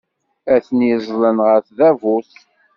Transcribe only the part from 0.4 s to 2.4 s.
Atni ẓẓlen ɣef tdabut.